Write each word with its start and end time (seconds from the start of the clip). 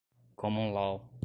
common 0.35 0.73
law 0.73 0.99